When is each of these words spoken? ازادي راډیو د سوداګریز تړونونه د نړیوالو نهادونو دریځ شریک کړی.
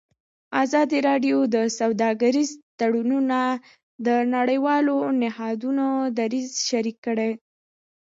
ازادي 0.63 0.99
راډیو 1.09 1.37
د 1.55 1.57
سوداګریز 1.79 2.49
تړونونه 2.79 3.39
د 4.05 4.07
نړیوالو 4.35 4.97
نهادونو 5.23 5.87
دریځ 6.17 6.49
شریک 6.69 6.97
کړی. 7.05 7.31